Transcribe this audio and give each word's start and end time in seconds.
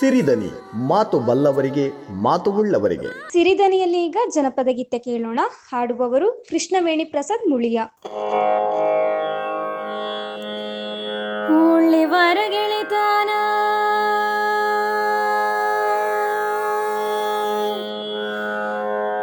ಸಿರಿದನಿ 0.00 0.50
ಮಾತು 0.88 1.18
ಬಲ್ಲವರಿಗೆ 1.20 1.92
ಮಾತು 2.10 2.50
ಉಳ್ಳವರಿಗೆ. 2.50 3.32
ಸಿರಿದನಿಯಲ್ಲಿ 3.32 4.04
ಈಗ 4.04 4.16
ಜನಪದ 4.34 4.68
ಗೀತೆ 4.70 4.98
ಕೇಳೋಣ. 4.98 5.40
ಹಾಡುವವರು 5.72 6.44
ಕೃಷ್ಣವೇಣಿ 6.50 7.04
ಪ್ರಸಾದ್ 7.04 7.50
ಮುಳಿಯ. 7.50 7.80
ಉಳ್ಳಿವರ 11.58 12.38
ಗೆಳೆತನ 12.48 13.30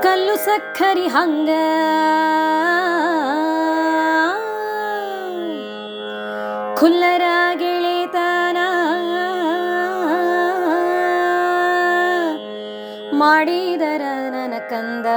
ಕಲ್ಲು 0.04 0.36
ಸಕ್ಕರಿ 0.36 1.08
ಹಂಗ. 1.08 1.50
ಖುಲ್ಲರ 6.80 7.22
ಮಾಡಿದರ 13.24 14.04
ನನ 14.34 14.54
ಕಂದ 14.72 15.08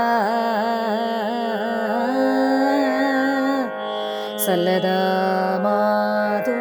ಸಲ್ಲದ 4.44 4.88
ಮಾತು 5.64 6.56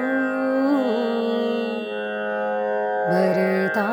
ಬರಿತಾವ 3.09 3.91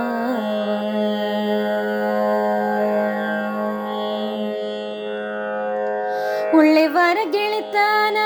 ಉಳ್ಳೆವರ 6.59 7.19
ಗೆಳೆತನ 7.35 8.19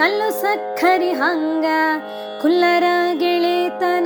ಕಲ್ಲು 0.00 0.28
ಸಕ್ಕರಿ 0.42 1.12
ಹಂಗ 1.20 1.66
ಕುಲ್ಲರ 2.42 2.86
ಗೆಳೆತನ. 3.22 3.97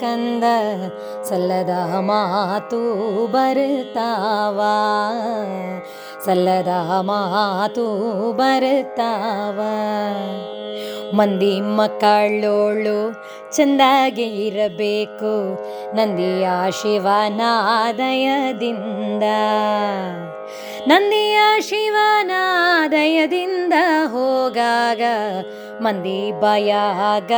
ಕಂದ 0.00 0.44
ಸಲ್ಲದ 1.28 2.00
ಮಾತು 2.00 2.82
ಬರ್ತಾವ 3.26 4.60
ಸಲ್ಲದ 6.26 6.74
ಮಾತು 7.00 7.86
ಬರ್ತಾವ 8.32 9.60
ಮಂದಿ 11.16 11.60
ಮಕ್ಕಳೋಳು 11.60 13.12
ಚಂದಾಗಿ 13.56 14.26
ಇರಬೇಕು, 14.46 15.34
ನಂದಿಯ 15.96 16.46
ಶಿವನಾದಯದಿಂದ. 16.70 17.36
ನಂದಿಯ 20.88 21.60
ಶಿವನಾದಯದಿಂದ 21.60 23.74
ಹೋಗಾಗ 24.46 25.02
ಮಂದಿ 25.84 26.18
ಭಯಾಗ 26.42 27.32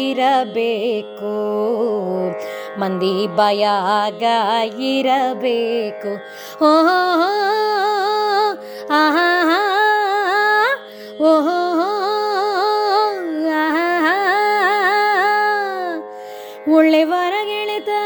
ಇರಬೇಕು 0.00 1.34
ಮಂದಿ 2.80 3.12
ಭಯಾಗ 3.36 4.24
ಇರಬೇಕು 4.90 6.12
ಓಹೋ 6.68 6.98
ಆಹಾ 8.98 9.28
ಓಹೋ 11.24 11.58
ಒಳ್ಳೆವರ 16.72 17.34
ಗೆಳೆತನ 17.50 17.99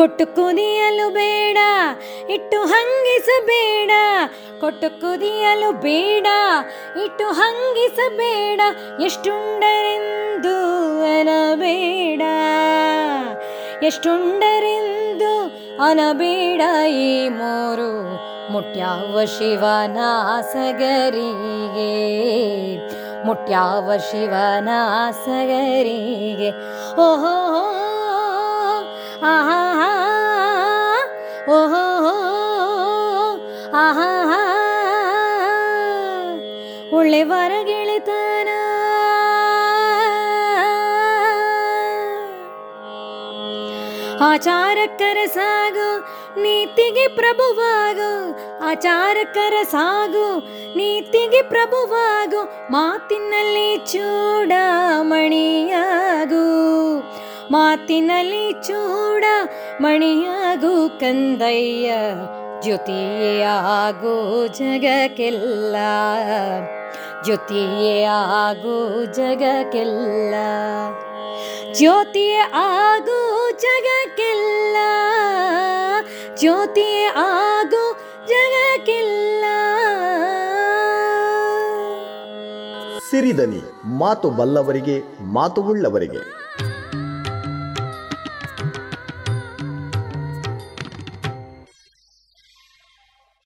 ಕೊಟ್ಟು 0.00 0.26
ಕುದಿಯಲು 0.26 1.10
ಬೇಡ, 1.10 1.58
ಇಟ್ಟು 2.30 2.58
ಹಂಗಿಸಬೇಡ. 2.62 3.90
ಕೊಟ್ಟು 4.60 5.00
ಕುದಿಯಲು 5.00 5.72
ಬೇಡ, 5.72 6.26
ಇಟ್ಟು 7.04 7.26
ಹಂಗಿಸಬೇಡ, 7.28 8.60
ಎಷ್ಟುಂಡರೆಂದು 9.04 10.54
ಅನಬೇಡ. 11.02 12.22
ಎಷ್ಟುಂಡರೆಂದು 13.82 15.32
ಅನಬೇಡ 15.82 16.62
ಈ 16.88 17.28
ಮೂರು, 17.28 17.90
ಮುಟ್ಯಾವ 18.52 19.24
ಶಿವನ 19.24 19.98
ಸಗರಿಗೆ 20.52 21.92
ಮುಟ್ಯಾವ 23.26 23.90
ಶಿವನ 24.10 24.68
ಸಗರಿಗೆ 25.24 26.50
ಓಹೋ, 27.00 27.36
ಆಹಾ. 29.26 29.69
ಒಳ್ಳೆವರ 36.92 37.52
ಗೆಳೆತನ 37.62 38.48
ಆಚಾರಕ್ಕರ 44.22 45.18
ಸಾಗು, 45.34 46.00
ನೀತಿಗೆ 46.40 47.08
ಪ್ರಭುವಾಗು. 47.08 48.10
ಆಚಾರಕ್ಕರ 48.64 49.54
ಸಾಗು, 49.70 50.38
ನೀತಿಗೆ 50.76 51.42
ಪ್ರಭುವಾಗು. 51.42 52.72
ಮಾತಿನಲ್ಲಿ 52.72 53.78
ಚೂಡಮಣಿಯಾಗು. 53.92 54.84
ಮಾತಿನಲ್ಲಿ 57.52 58.52
ಚೂಡ 58.52 59.24
ಮಣಿಯಾಗು 59.80 61.00
ಕಂದಯ್ಯ 61.00 61.92
ಜ್ಯೋತಿಯಾಗೋ 62.62 64.46
ಜಗಕ್ಕೆಲ್ಲ. 64.46 65.76
ಜ್ಯೋತಿಯೇ 67.24 68.02
ಆಗು 68.04 69.04
ಜಗಕ್ಕೆಲ್ಲ. 69.04 70.34
ಜ್ಯೋತಿಯೇ 71.72 72.38
ಆಗು 72.54 73.50
ಜಗಕ್ಕೆಲ್ಲ. 73.50 74.76
ಜ್ಯೋತಿಯೇ 76.36 77.04
ಆಗು 77.16 77.92
ಜಗಕ್ಕೆಲ್ಲ. 78.26 79.44
ಸಿರಿದನಿ 83.10 83.62
ಮಾತು 83.84 84.30
ಬಲ್ಲವರಿಗೆ 84.30 85.02
ಮಾತು 85.20 85.62
ಉಳ್ಳವರಿಗೆ. 85.62 86.39